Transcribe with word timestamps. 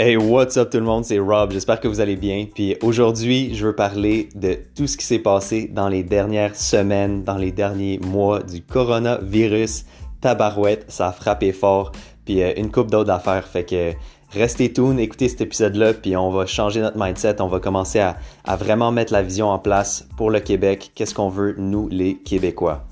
Hey, 0.00 0.16
what's 0.16 0.56
up 0.56 0.70
tout 0.70 0.78
le 0.78 0.84
monde, 0.84 1.04
c'est 1.04 1.18
Rob, 1.18 1.50
j'espère 1.50 1.80
que 1.80 1.88
vous 1.88 1.98
allez 1.98 2.14
bien. 2.14 2.46
Puis 2.54 2.76
aujourd'hui, 2.82 3.52
je 3.56 3.66
veux 3.66 3.74
parler 3.74 4.28
de 4.36 4.56
tout 4.76 4.86
ce 4.86 4.96
qui 4.96 5.04
s'est 5.04 5.18
passé 5.18 5.66
dans 5.66 5.88
les 5.88 6.04
dernières 6.04 6.54
semaines, 6.54 7.24
dans 7.24 7.36
les 7.36 7.50
derniers 7.50 7.98
mois 7.98 8.40
du 8.40 8.62
coronavirus. 8.62 9.86
Tabarouette, 10.20 10.84
ça 10.86 11.08
a 11.08 11.12
frappé 11.12 11.50
fort, 11.50 11.90
puis 12.24 12.44
euh, 12.44 12.52
une 12.56 12.70
coupe 12.70 12.92
d'autres 12.92 13.10
affaires. 13.10 13.44
Fait 13.48 13.64
que 13.64 13.92
restez 14.30 14.72
tuned, 14.72 15.00
écoutez 15.00 15.28
cet 15.28 15.40
épisode-là, 15.40 15.94
puis 15.94 16.16
on 16.16 16.30
va 16.30 16.46
changer 16.46 16.80
notre 16.80 16.96
mindset, 16.96 17.42
on 17.42 17.48
va 17.48 17.58
commencer 17.58 17.98
à, 17.98 18.18
à 18.44 18.54
vraiment 18.54 18.92
mettre 18.92 19.12
la 19.12 19.22
vision 19.22 19.48
en 19.48 19.58
place 19.58 20.06
pour 20.16 20.30
le 20.30 20.38
Québec. 20.38 20.92
Qu'est-ce 20.94 21.12
qu'on 21.12 21.28
veut, 21.28 21.56
nous, 21.58 21.88
les 21.88 22.18
Québécois? 22.18 22.87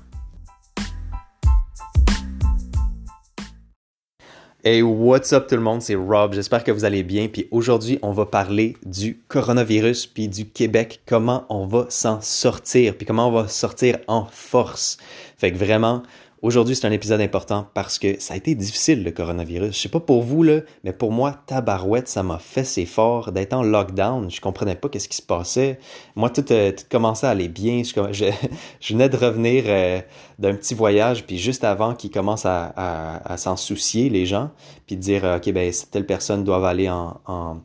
Hey, 4.69 4.81
what's 4.81 5.31
up 5.31 5.47
tout 5.47 5.55
le 5.55 5.61
monde, 5.61 5.81
c'est 5.81 5.95
Rob, 5.95 6.33
j'espère 6.33 6.61
que 6.61 6.73
vous 6.73 6.83
allez 6.83 7.01
bien. 7.01 7.29
Puis 7.29 7.47
aujourd'hui, 7.51 7.99
on 8.01 8.11
va 8.11 8.25
parler 8.25 8.75
du 8.85 9.17
coronavirus, 9.29 10.07
puis 10.07 10.27
du 10.27 10.45
Québec, 10.45 10.99
comment 11.05 11.45
on 11.47 11.67
va 11.67 11.85
s'en 11.87 12.19
sortir, 12.19 12.97
puis 12.97 13.05
comment 13.05 13.29
on 13.29 13.31
va 13.31 13.47
sortir 13.47 13.97
en 14.07 14.25
force. 14.29 14.97
Fait 15.37 15.53
que 15.53 15.57
vraiment, 15.57 16.03
Aujourd'hui, 16.43 16.75
c'est 16.75 16.85
un 16.85 16.91
épisode 16.91 17.19
important 17.19 17.67
parce 17.73 17.97
que 17.97 18.19
ça 18.19 18.35
a 18.35 18.37
été 18.37 18.53
difficile 18.53 19.03
le 19.03 19.09
coronavirus. 19.09 19.75
Je 19.75 19.79
sais 19.79 19.89
pas 19.89 19.99
pour 19.99 20.21
vous 20.21 20.43
là, 20.43 20.59
mais 20.83 20.93
pour 20.93 21.11
moi, 21.11 21.33
tabarouette, 21.47 22.07
ça 22.07 22.21
m'a 22.21 22.37
fait 22.37 22.63
c'est 22.63 22.85
fort 22.85 23.31
d'être 23.31 23.53
en 23.53 23.63
lockdown. 23.63 24.29
Je 24.29 24.39
comprenais 24.39 24.75
pas 24.75 24.87
qu'est-ce 24.87 25.09
qui 25.09 25.17
se 25.17 25.23
passait. 25.23 25.79
Moi, 26.15 26.29
tout, 26.29 26.45
euh, 26.51 26.71
commençait 26.91 27.25
à 27.25 27.31
aller 27.31 27.47
bien. 27.47 27.81
Je, 28.11 28.93
venais 28.93 29.09
de 29.09 29.17
revenir 29.17 29.63
euh, 29.65 29.99
d'un 30.37 30.53
petit 30.53 30.75
voyage, 30.75 31.25
puis 31.25 31.39
juste 31.39 31.63
avant 31.63 31.95
qu'ils 31.95 32.11
commencent 32.11 32.45
à, 32.45 33.35
s'en 33.37 33.55
soucier 33.55 34.09
les 34.09 34.27
gens, 34.27 34.51
puis 34.85 34.95
de 34.95 35.01
dire 35.01 35.23
ok 35.37 35.51
ben 35.51 35.73
telle 35.91 36.05
personne 36.05 36.43
doit 36.43 36.67
aller 36.69 36.87
en, 36.87 37.61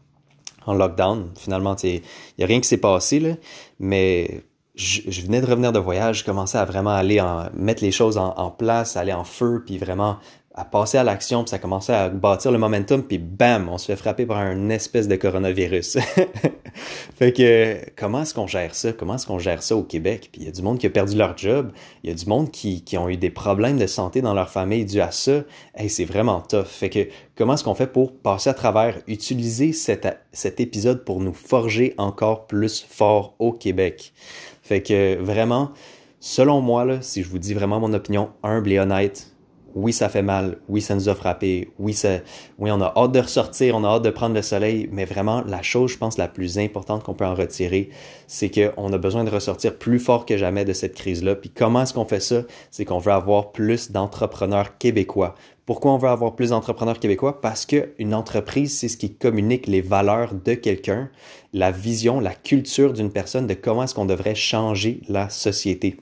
lockdown. 0.67 1.31
Finalement, 1.39 1.77
il 1.83 2.01
y 2.39 2.43
a 2.43 2.47
rien 2.47 2.61
qui 2.61 2.69
s'est 2.69 2.79
passé 2.79 3.21
là, 3.21 3.35
mais 3.79 4.45
je, 4.75 5.21
venais 5.21 5.41
de 5.41 5.47
revenir 5.47 5.73
de 5.73 5.79
voyage, 5.79 6.21
je 6.21 6.25
commençais 6.25 6.59
à 6.59 6.65
vraiment 6.65 6.91
aller 6.91 7.21
en, 7.21 7.49
mettre 7.55 7.83
les 7.83 7.93
choses 7.93 8.17
en, 8.17 8.35
en 8.37 8.51
place, 8.51 8.97
aller 8.97 9.13
en 9.13 9.25
feu, 9.25 9.63
puis 9.65 9.79
vraiment 9.79 10.19
à 10.55 10.67
passer 10.67 10.99
à 10.99 11.05
l'action, 11.05 11.45
puis 11.45 11.51
ça 11.51 11.59
commençait 11.59 11.95
à 11.95 12.11
bâtir 12.11 12.53
le 12.53 12.59
momentum, 12.59 13.03
puis 13.03 13.17
bam, 13.17 13.71
on 13.71 13.79
se 13.79 13.87
fait 13.87 13.97
frapper 13.97 14.27
par 14.27 14.37
un 14.37 14.69
espèce 14.69 15.09
de 15.09 15.17
coronavirus. 15.17 15.99
fait 17.15 17.33
que 17.33 17.79
comment 17.97 18.23
est-ce 18.23 18.35
qu'on 18.35 18.47
gère 18.47 18.75
ça? 18.75 18.93
Comment 18.93 19.15
est-ce 19.15 19.27
qu'on 19.27 19.39
gère 19.39 19.63
ça 19.63 19.75
au 19.77 19.83
Québec? 19.83 20.29
Puis 20.31 20.43
il 20.43 20.47
y 20.47 20.49
a 20.49 20.53
du 20.53 20.61
monde 20.61 20.79
qui 20.79 20.87
a 20.87 20.91
perdu 20.91 21.17
leur 21.17 21.39
job, 21.39 21.73
il 22.05 22.11
y 22.11 22.13
a 22.13 22.17
du 22.17 22.27
monde 22.27 22.51
qui, 22.51 22.85
qui 22.85 22.99
ont 22.99 23.09
eu 23.09 23.17
des 23.17 23.31
problèmes 23.31 23.79
de 23.79 23.87
santé 23.87 24.21
dans 24.21 24.35
leur 24.35 24.51
famille 24.51 24.85
dû 24.85 25.01
à 25.01 25.11
ça. 25.11 25.43
Hey, 25.75 25.89
c'est 25.89 26.05
vraiment 26.05 26.43
tough. 26.43 26.67
Fait 26.67 26.91
que 26.91 27.09
comment 27.35 27.55
est-ce 27.55 27.65
qu'on 27.65 27.75
fait 27.75 27.87
pour 27.87 28.13
passer 28.13 28.51
à 28.51 28.55
travers, 28.55 28.99
utiliser 29.07 29.73
cet, 29.73 30.07
cet 30.33 30.61
épisode 30.61 31.05
pour 31.05 31.21
nous 31.21 31.33
forger 31.33 31.95
encore 31.97 32.47
plus 32.47 32.85
fort 32.87 33.35
au 33.39 33.53
Québec? 33.53 34.13
Fait 34.63 34.83
que 34.83 35.17
vraiment, 35.17 35.71
selon 36.21 36.61
moi, 36.61 36.85
là, 36.85 37.01
si 37.01 37.23
je 37.23 37.29
vous 37.31 37.39
dis 37.39 37.55
vraiment 37.55 37.81
mon 37.81 37.95
opinion 37.95 38.31
humble 38.43 38.71
et 38.71 38.79
honnête, 38.79 39.32
oui, 39.75 39.93
ça 39.93 40.09
fait 40.09 40.23
mal. 40.23 40.59
Oui, 40.69 40.81
ça 40.81 40.95
nous 40.95 41.09
a 41.09 41.15
frappé. 41.15 41.71
Oui, 41.79 41.93
ça, 41.95 42.19
oui, 42.59 42.71
on 42.71 42.81
a 42.81 42.93
hâte 42.97 43.13
de 43.13 43.21
ressortir, 43.21 43.77
on 43.77 43.85
a 43.85 43.89
hâte 43.89 44.03
de 44.03 44.11
prendre 44.11 44.35
le 44.35 44.43
soleil. 44.43 44.89
Mais 44.93 45.05
vraiment, 45.05 45.43
la 45.43 45.63
chose, 45.63 45.93
je 45.93 45.99
pense, 45.99 46.19
la 46.19 46.29
plus 46.29 46.59
importante 46.59 47.03
qu'on 47.05 47.15
peut 47.15 47.27
en 47.27 47.35
retirer, 47.35 47.91
c'est 48.27 48.51
qu'on 48.51 48.93
a 48.93 48.99
besoin 48.99 49.25
de 49.25 49.31
ressortir 49.31 49.77
plus 49.77 49.99
fort 49.99 50.27
que 50.27 50.37
jamais 50.37 50.65
de 50.65 50.73
cette 50.73 50.95
crise-là. 50.95 51.35
Puis 51.35 51.51
comment 51.51 51.83
est-ce 51.83 51.95
qu'on 51.95 52.05
fait 52.05 52.21
ça? 52.21 52.43
C'est 52.71 52.85
qu'on 52.85 52.99
veut 52.99 53.13
avoir 53.13 53.53
plus 53.53 53.91
d'entrepreneurs 53.91 54.79
québécois. 54.79 55.35
Pourquoi 55.65 55.93
on 55.93 55.99
veut 55.99 56.09
avoir 56.09 56.35
plus 56.35 56.51
d'entrepreneurs 56.51 56.99
québécois? 56.99 57.41
Parce 57.41 57.67
qu'une 57.67 58.15
entreprise, 58.15 58.77
c'est 58.77 58.89
ce 58.89 58.97
qui 58.97 59.15
communique 59.15 59.69
les 59.69 59.81
valeurs 59.81 60.35
de 60.35 60.55
quelqu'un, 60.55 61.09
la 61.53 61.71
vision, 61.71 62.19
la 62.19 62.35
culture 62.35 62.93
d'une 62.93 63.13
personne 63.13 63.47
de 63.47 63.55
comment 63.55 63.85
est-ce 63.85 63.95
qu'on 63.95 64.05
devrait 64.05 64.35
changer 64.35 65.01
la 65.09 65.29
société 65.29 65.99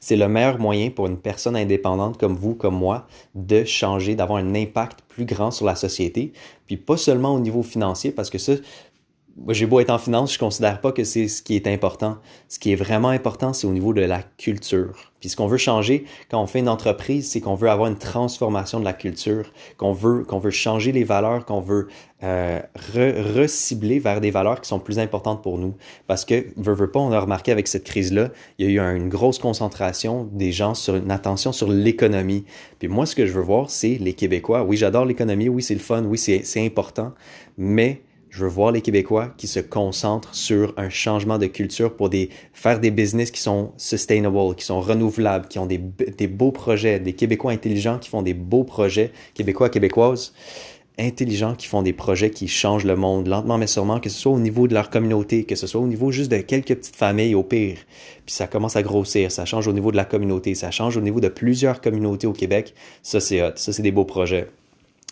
c'est 0.00 0.16
le 0.16 0.28
meilleur 0.28 0.58
moyen 0.58 0.90
pour 0.90 1.06
une 1.06 1.18
personne 1.18 1.56
indépendante 1.56 2.18
comme 2.18 2.34
vous, 2.34 2.54
comme 2.54 2.76
moi, 2.76 3.06
de 3.34 3.64
changer, 3.64 4.14
d'avoir 4.14 4.38
un 4.38 4.54
impact 4.54 5.00
plus 5.08 5.24
grand 5.24 5.50
sur 5.50 5.66
la 5.66 5.74
société. 5.74 6.32
Puis 6.66 6.76
pas 6.76 6.96
seulement 6.96 7.34
au 7.34 7.40
niveau 7.40 7.62
financier, 7.62 8.10
parce 8.10 8.30
que 8.30 8.38
ça, 8.38 8.52
j'ai 9.50 9.66
beau 9.66 9.80
être 9.80 9.90
en 9.90 9.98
finance, 9.98 10.34
je 10.34 10.38
considère 10.38 10.80
pas 10.80 10.92
que 10.92 11.04
c'est 11.04 11.28
ce 11.28 11.42
qui 11.42 11.56
est 11.56 11.66
important. 11.66 12.18
Ce 12.48 12.58
qui 12.58 12.72
est 12.72 12.76
vraiment 12.76 13.08
important, 13.08 13.52
c'est 13.52 13.66
au 13.66 13.72
niveau 13.72 13.92
de 13.92 14.00
la 14.00 14.22
culture. 14.22 15.12
Puis 15.20 15.30
ce 15.30 15.36
qu'on 15.36 15.46
veut 15.46 15.58
changer 15.58 16.04
quand 16.30 16.40
on 16.40 16.46
fait 16.46 16.60
une 16.60 16.68
entreprise, 16.68 17.30
c'est 17.30 17.40
qu'on 17.40 17.54
veut 17.54 17.68
avoir 17.68 17.88
une 17.88 17.98
transformation 17.98 18.78
de 18.78 18.84
la 18.84 18.92
culture, 18.92 19.50
qu'on 19.76 19.92
veut 19.92 20.24
qu'on 20.24 20.38
veut 20.38 20.50
changer 20.50 20.92
les 20.92 21.04
valeurs, 21.04 21.44
qu'on 21.44 21.60
veut 21.60 21.88
euh, 22.22 22.60
recibler 22.94 23.98
vers 23.98 24.20
des 24.20 24.30
valeurs 24.30 24.60
qui 24.60 24.68
sont 24.68 24.78
plus 24.78 24.98
importantes 24.98 25.42
pour 25.42 25.58
nous. 25.58 25.74
Parce 26.06 26.24
que 26.24 26.46
veut, 26.56 26.74
veut 26.74 26.90
pas, 26.90 27.00
on 27.00 27.12
a 27.12 27.20
remarqué 27.20 27.50
avec 27.50 27.68
cette 27.68 27.84
crise-là, 27.84 28.30
il 28.58 28.70
y 28.70 28.78
a 28.78 28.92
eu 28.92 28.96
une 28.96 29.08
grosse 29.08 29.38
concentration 29.38 30.28
des 30.32 30.52
gens 30.52 30.74
sur 30.74 30.96
une 30.96 31.10
attention 31.10 31.52
sur 31.52 31.68
l'économie. 31.68 32.44
Puis 32.78 32.88
moi, 32.88 33.06
ce 33.06 33.14
que 33.14 33.26
je 33.26 33.32
veux 33.32 33.42
voir, 33.42 33.70
c'est 33.70 33.98
les 33.98 34.14
Québécois. 34.14 34.62
Oui, 34.62 34.76
j'adore 34.76 35.04
l'économie, 35.04 35.48
oui, 35.48 35.62
c'est 35.62 35.74
le 35.74 35.80
fun, 35.80 36.04
oui, 36.04 36.18
c'est 36.18 36.64
important, 36.64 37.12
mais 37.56 38.02
je 38.30 38.44
veux 38.44 38.50
voir 38.50 38.72
les 38.72 38.80
Québécois 38.80 39.32
qui 39.36 39.46
se 39.46 39.60
concentrent 39.60 40.34
sur 40.34 40.74
un 40.76 40.88
changement 40.88 41.38
de 41.38 41.46
culture 41.46 41.94
pour 41.94 42.10
faire 42.52 42.80
des 42.80 42.90
business 42.90 43.30
qui 43.30 43.40
sont 43.40 43.72
sustainable, 43.76 44.54
qui 44.56 44.64
sont 44.64 44.80
renouvelables, 44.80 45.48
qui 45.48 45.58
ont 45.58 45.66
des, 45.66 45.78
des 45.78 46.26
beaux 46.26 46.52
projets, 46.52 47.00
des 47.00 47.14
Québécois 47.14 47.52
intelligents 47.52 47.98
qui 47.98 48.08
font 48.08 48.22
des 48.22 48.34
beaux 48.34 48.64
projets, 48.64 49.12
Québécois, 49.34 49.70
Québécoises 49.70 50.32
intelligents 50.98 51.54
qui 51.54 51.68
font 51.68 51.82
des 51.82 51.92
projets 51.92 52.30
qui 52.30 52.48
changent 52.48 52.84
le 52.84 52.96
monde 52.96 53.28
lentement 53.28 53.56
mais 53.56 53.66
sûrement, 53.66 54.00
que 54.00 54.10
ce 54.10 54.18
soit 54.18 54.32
au 54.32 54.40
niveau 54.40 54.66
de 54.66 54.74
leur 54.74 54.90
communauté, 54.90 55.44
que 55.44 55.54
ce 55.54 55.66
soit 55.66 55.80
au 55.80 55.86
niveau 55.86 56.10
juste 56.10 56.30
de 56.30 56.38
quelques 56.38 56.74
petites 56.74 56.96
familles 56.96 57.34
au 57.34 57.42
pire. 57.42 57.78
Puis 58.26 58.34
ça 58.34 58.46
commence 58.46 58.76
à 58.76 58.82
grossir, 58.82 59.30
ça 59.30 59.44
change 59.44 59.68
au 59.68 59.72
niveau 59.72 59.92
de 59.92 59.96
la 59.96 60.04
communauté, 60.04 60.54
ça 60.54 60.70
change 60.70 60.96
au 60.96 61.00
niveau 61.00 61.20
de 61.20 61.28
plusieurs 61.28 61.80
communautés 61.80 62.26
au 62.26 62.32
Québec. 62.32 62.74
Ça, 63.02 63.20
c'est 63.20 63.42
hot. 63.42 63.52
Ça, 63.56 63.72
c'est 63.72 63.82
des 63.82 63.92
beaux 63.92 64.04
projets 64.04 64.48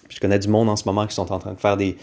je 0.09 0.21
connais 0.21 0.39
du 0.39 0.49
monde 0.49 0.69
en 0.69 0.77
ce 0.77 0.85
moment 0.87 1.07
qui 1.07 1.15
sont 1.15 1.33
en 1.33 1.39
train 1.39 1.53
de 1.53 1.61
faire 1.61 1.77
des, 1.77 1.97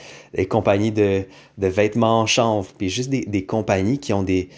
compagnies 0.50 0.92
de, 0.92 1.26
vêtements 1.58 2.22
en 2.22 2.26
chanvre, 2.26 2.70
puis 2.78 2.90
juste 2.90 3.10
des, 3.10 3.46
compagnies 3.46 4.00
qui 4.00 4.14
ont 4.14 4.24
des, 4.24 4.50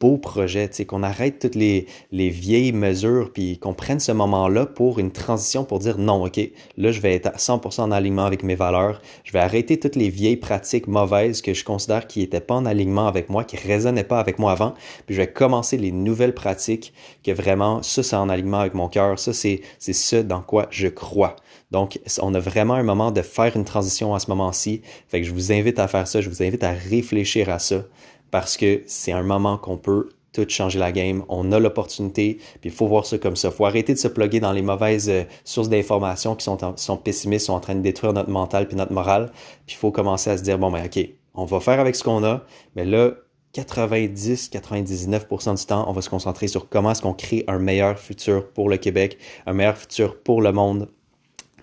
beaux 0.00 0.18
projets, 0.18 0.68
tu 0.68 0.84
qu'on 0.86 1.02
arrête 1.02 1.38
toutes 1.38 1.54
les, 1.54 1.86
les 2.12 2.30
vieilles 2.30 2.72
mesures, 2.72 3.30
puis 3.32 3.58
qu'on 3.58 3.74
prenne 3.74 4.00
ce 4.00 4.12
moment-là 4.12 4.66
pour 4.66 4.98
une 4.98 5.10
transition, 5.10 5.64
pour 5.64 5.78
dire 5.78 5.98
non, 5.98 6.24
ok, 6.24 6.40
là 6.76 6.92
je 6.92 7.00
vais 7.00 7.14
être 7.14 7.26
à 7.26 7.36
100% 7.36 7.82
en 7.82 7.90
alignement 7.90 8.24
avec 8.24 8.42
mes 8.42 8.54
valeurs, 8.54 9.00
je 9.24 9.32
vais 9.32 9.40
arrêter 9.40 9.78
toutes 9.78 9.96
les 9.96 10.08
vieilles 10.08 10.36
pratiques 10.36 10.86
mauvaises 10.86 11.42
que 11.42 11.54
je 11.54 11.64
considère 11.64 12.06
qui 12.06 12.20
n'étaient 12.20 12.40
pas 12.40 12.54
en 12.54 12.66
alignement 12.66 13.06
avec 13.06 13.28
moi, 13.28 13.44
qui 13.44 13.56
résonnaient 13.56 14.04
pas 14.04 14.20
avec 14.20 14.38
moi 14.38 14.52
avant, 14.52 14.74
puis 15.06 15.14
je 15.14 15.20
vais 15.20 15.30
commencer 15.30 15.76
les 15.76 15.92
nouvelles 15.92 16.34
pratiques 16.34 16.92
que 17.24 17.32
vraiment, 17.32 17.82
ça 17.82 18.02
c'est 18.02 18.16
en 18.16 18.28
alignement 18.28 18.60
avec 18.60 18.74
mon 18.74 18.88
cœur, 18.88 19.18
ça 19.18 19.32
c'est 19.32 19.62
ce 19.78 20.16
dans 20.16 20.42
quoi 20.42 20.66
je 20.70 20.88
crois. 20.88 21.36
Donc, 21.70 21.98
on 22.22 22.34
a 22.34 22.38
vraiment 22.38 22.74
un 22.74 22.82
moment 22.82 23.10
de 23.10 23.22
faire 23.22 23.56
une 23.56 23.64
transition 23.64 24.14
à 24.14 24.20
ce 24.20 24.30
moment-ci. 24.30 24.82
Fait 25.08 25.24
je 25.24 25.32
vous 25.32 25.52
invite 25.52 25.78
à 25.78 25.88
faire 25.88 26.06
ça, 26.06 26.20
je 26.20 26.28
vous 26.28 26.42
invite 26.42 26.62
à 26.62 26.72
réfléchir 26.72 27.50
à 27.50 27.58
ça 27.58 27.82
parce 28.30 28.56
que 28.56 28.82
c'est 28.86 29.12
un 29.12 29.22
moment 29.22 29.58
qu'on 29.58 29.76
peut 29.76 30.10
tout 30.32 30.46
changer 30.48 30.78
la 30.78 30.92
game. 30.92 31.24
On 31.28 31.50
a 31.52 31.58
l'opportunité, 31.58 32.38
puis 32.60 32.70
il 32.70 32.70
faut 32.70 32.86
voir 32.86 33.06
ça 33.06 33.18
comme 33.18 33.36
ça. 33.36 33.48
Il 33.48 33.54
faut 33.54 33.64
arrêter 33.64 33.94
de 33.94 33.98
se 33.98 34.08
plugger 34.08 34.40
dans 34.40 34.52
les 34.52 34.62
mauvaises 34.62 35.08
euh, 35.08 35.24
sources 35.44 35.68
d'informations 35.68 36.36
qui 36.36 36.44
sont, 36.44 36.58
sont 36.76 36.96
pessimistes, 36.98 37.46
sont 37.46 37.54
en 37.54 37.60
train 37.60 37.74
de 37.74 37.80
détruire 37.80 38.12
notre 38.12 38.30
mental 38.30 38.68
puis 38.68 38.76
notre 38.76 38.92
morale. 38.92 39.32
Puis 39.66 39.76
il 39.76 39.78
faut 39.78 39.90
commencer 39.90 40.30
à 40.30 40.36
se 40.36 40.42
dire, 40.42 40.58
bon, 40.58 40.70
ben 40.70 40.84
OK, 40.84 41.08
on 41.34 41.46
va 41.46 41.60
faire 41.60 41.80
avec 41.80 41.96
ce 41.96 42.04
qu'on 42.04 42.22
a, 42.24 42.42
mais 42.74 42.84
là, 42.84 43.12
90-99% 43.54 45.58
du 45.58 45.64
temps, 45.64 45.86
on 45.88 45.92
va 45.92 46.02
se 46.02 46.10
concentrer 46.10 46.48
sur 46.48 46.68
comment 46.68 46.90
est-ce 46.90 47.00
qu'on 47.00 47.14
crée 47.14 47.44
un 47.48 47.58
meilleur 47.58 47.98
futur 47.98 48.50
pour 48.50 48.68
le 48.68 48.76
Québec, 48.76 49.16
un 49.46 49.54
meilleur 49.54 49.78
futur 49.78 50.20
pour 50.20 50.42
le 50.42 50.52
monde, 50.52 50.90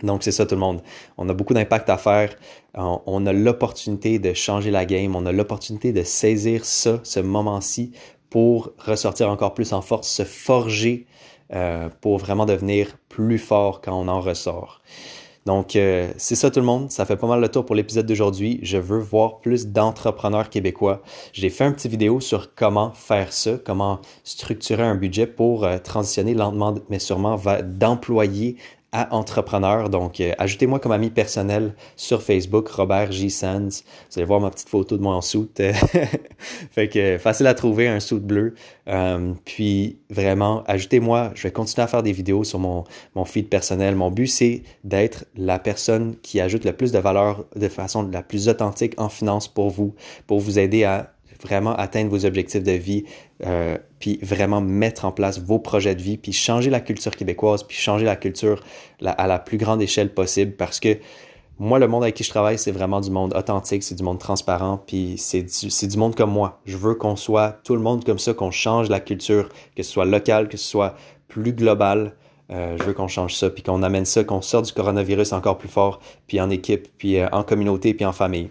donc, 0.03 0.23
c'est 0.23 0.31
ça 0.31 0.45
tout 0.45 0.55
le 0.55 0.61
monde. 0.61 0.81
On 1.17 1.27
a 1.29 1.33
beaucoup 1.33 1.53
d'impact 1.53 1.89
à 1.89 1.97
faire. 1.97 2.35
On, 2.75 3.25
a 3.25 3.33
l'opportunité 3.33 4.19
de 4.19 4.33
changer 4.33 4.69
la 4.69 4.85
game. 4.85 5.15
On 5.15 5.25
a 5.25 5.31
l'opportunité 5.31 5.93
de 5.93 6.03
saisir 6.03 6.65
ça, 6.65 6.99
ce 7.03 7.19
moment-ci, 7.21 7.91
pour 8.29 8.71
ressortir 8.77 9.29
encore 9.29 9.53
plus 9.53 9.73
en 9.73 9.81
force, 9.81 10.09
se 10.09 10.23
forger 10.23 11.05
euh, 11.53 11.87
pour 12.01 12.17
vraiment 12.17 12.45
devenir 12.45 12.97
plus 13.07 13.37
fort 13.37 13.79
quand 13.79 13.97
on 13.97 14.07
en 14.07 14.19
ressort. 14.19 14.81
Donc, 15.45 15.75
euh, 15.75 16.11
c'est 16.17 16.35
ça 16.35 16.49
tout 16.49 16.59
le 16.59 16.65
monde. 16.65 16.89
Ça 16.89 17.05
fait 17.05 17.17
pas 17.17 17.27
mal 17.27 17.41
le 17.41 17.49
tour 17.49 17.65
pour 17.65 17.75
l'épisode 17.75 18.05
d'aujourd'hui. 18.05 18.59
Je 18.63 18.77
veux 18.77 18.99
voir 18.99 19.39
plus 19.39 19.67
d'entrepreneurs 19.67 20.49
québécois. 20.49 21.01
J'ai 21.33 21.49
fait 21.49 21.65
un 21.65 21.71
petit 21.73 21.89
vidéo 21.89 22.19
sur 22.19 22.55
comment 22.55 22.91
faire 22.91 23.31
ça, 23.33 23.57
comment 23.63 23.99
structurer 24.23 24.83
un 24.83 24.95
budget 24.95 25.27
pour 25.27 25.65
euh, 25.65 25.77
transitionner 25.79 26.33
lentement 26.33 26.75
mais 26.89 26.99
sûrement 26.99 27.39
d'employés 27.63 28.57
à 28.93 29.13
entrepreneur. 29.13 29.89
Donc, 29.89 30.21
euh, 30.21 30.31
ajoutez-moi 30.37 30.79
comme 30.79 30.93
ami 30.93 31.09
personnel 31.09 31.73
sur 31.97 32.21
Facebook, 32.21 32.69
Robert 32.69 33.11
J. 33.11 33.29
Sands. 33.29 33.83
Vous 34.09 34.17
allez 34.17 34.25
voir 34.25 34.39
ma 34.39 34.51
petite 34.51 34.69
photo 34.69 34.95
de 34.95 35.01
moi 35.01 35.15
en 35.15 35.21
soute. 35.21 35.59
fait 36.71 36.87
que 36.87 37.17
facile 37.17 37.47
à 37.47 37.55
trouver, 37.55 37.87
un 37.87 37.99
soute 37.99 38.23
bleu. 38.23 38.53
Euh, 38.87 39.33
puis, 39.43 39.97
vraiment, 40.09 40.63
ajoutez-moi. 40.67 41.31
Je 41.33 41.43
vais 41.43 41.51
continuer 41.51 41.83
à 41.83 41.87
faire 41.87 42.03
des 42.03 42.11
vidéos 42.11 42.43
sur 42.43 42.59
mon, 42.59 42.83
mon 43.15 43.25
feed 43.25 43.49
personnel. 43.49 43.95
Mon 43.95 44.11
but, 44.11 44.27
c'est 44.27 44.63
d'être 44.83 45.25
la 45.35 45.57
personne 45.59 46.15
qui 46.21 46.39
ajoute 46.39 46.63
le 46.63 46.73
plus 46.73 46.91
de 46.91 46.99
valeur 46.99 47.45
de 47.55 47.67
façon 47.67 48.07
la 48.07 48.21
plus 48.21 48.47
authentique 48.47 48.93
en 48.97 49.09
finance 49.09 49.47
pour 49.47 49.71
vous, 49.71 49.95
pour 50.27 50.39
vous 50.39 50.59
aider 50.59 50.83
à 50.83 51.12
vraiment 51.43 51.75
atteindre 51.75 52.09
vos 52.09 52.25
objectifs 52.25 52.63
de 52.63 52.71
vie, 52.71 53.05
euh, 53.45 53.77
puis 53.99 54.19
vraiment 54.21 54.61
mettre 54.61 55.05
en 55.05 55.11
place 55.11 55.39
vos 55.39 55.59
projets 55.59 55.95
de 55.95 56.01
vie, 56.01 56.17
puis 56.17 56.33
changer 56.33 56.69
la 56.69 56.79
culture 56.79 57.15
québécoise, 57.15 57.63
puis 57.63 57.77
changer 57.77 58.05
la 58.05 58.15
culture 58.15 58.63
à 59.05 59.27
la 59.27 59.39
plus 59.39 59.57
grande 59.57 59.81
échelle 59.81 60.13
possible 60.13 60.53
parce 60.53 60.79
que 60.79 60.97
moi, 61.59 61.77
le 61.77 61.87
monde 61.87 62.03
avec 62.03 62.15
qui 62.15 62.23
je 62.23 62.29
travaille, 62.29 62.57
c'est 62.57 62.71
vraiment 62.71 62.99
du 62.99 63.11
monde 63.11 63.33
authentique, 63.35 63.83
c'est 63.83 63.95
du 63.95 64.03
monde 64.03 64.19
transparent, 64.19 64.83
puis 64.87 65.15
c'est 65.17 65.43
du, 65.43 65.87
du 65.87 65.97
monde 65.97 66.15
comme 66.15 66.31
moi. 66.31 66.59
Je 66.65 66.77
veux 66.77 66.95
qu'on 66.95 67.15
soit 67.15 67.59
tout 67.63 67.75
le 67.75 67.81
monde 67.81 68.03
comme 68.03 68.17
ça, 68.17 68.33
qu'on 68.33 68.49
change 68.49 68.89
la 68.89 68.99
culture, 68.99 69.49
que 69.75 69.83
ce 69.83 69.91
soit 69.91 70.05
local, 70.05 70.49
que 70.49 70.57
ce 70.57 70.67
soit 70.67 70.95
plus 71.27 71.53
global. 71.53 72.15
Euh, 72.49 72.75
je 72.77 72.83
veux 72.83 72.93
qu'on 72.93 73.07
change 73.07 73.35
ça, 73.35 73.49
puis 73.49 73.61
qu'on 73.61 73.83
amène 73.83 74.05
ça, 74.05 74.23
qu'on 74.23 74.41
sorte 74.41 74.65
du 74.65 74.73
coronavirus 74.73 75.31
encore 75.31 75.57
plus 75.57 75.69
fort, 75.69 75.99
puis 76.27 76.41
en 76.41 76.49
équipe, 76.49 76.87
puis 76.97 77.19
euh, 77.19 77.27
en 77.31 77.43
communauté, 77.43 77.93
puis 77.93 78.05
en 78.05 78.13
famille. 78.13 78.49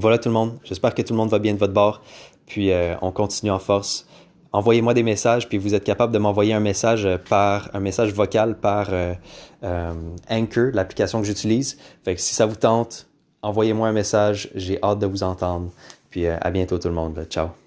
Voilà 0.00 0.18
tout 0.18 0.28
le 0.28 0.34
monde. 0.34 0.58
J'espère 0.64 0.94
que 0.94 1.02
tout 1.02 1.12
le 1.12 1.18
monde 1.18 1.30
va 1.30 1.38
bien 1.38 1.54
de 1.54 1.58
votre 1.58 1.72
bord. 1.72 2.02
Puis 2.46 2.70
euh, 2.70 2.94
on 3.02 3.10
continue 3.10 3.50
en 3.50 3.58
force. 3.58 4.06
Envoyez-moi 4.52 4.94
des 4.94 5.02
messages, 5.02 5.48
puis 5.48 5.58
vous 5.58 5.74
êtes 5.74 5.82
capable 5.82 6.12
de 6.12 6.18
m'envoyer 6.18 6.54
un 6.54 6.60
message 6.60 7.08
par 7.28 7.70
un 7.74 7.80
message 7.80 8.12
vocal 8.12 8.56
par 8.60 8.88
euh, 8.92 9.12
euh, 9.64 9.92
Anchor, 10.30 10.70
l'application 10.72 11.20
que 11.20 11.26
j'utilise. 11.26 11.76
Fait 12.04 12.14
que 12.14 12.20
si 12.20 12.34
ça 12.34 12.46
vous 12.46 12.54
tente, 12.54 13.08
envoyez-moi 13.42 13.88
un 13.88 13.92
message. 13.92 14.50
J'ai 14.54 14.78
hâte 14.82 15.00
de 15.00 15.06
vous 15.06 15.24
entendre. 15.24 15.70
Puis 16.10 16.28
à 16.28 16.50
bientôt 16.50 16.78
tout 16.78 16.88
le 16.88 16.94
monde. 16.94 17.26
Ciao. 17.28 17.63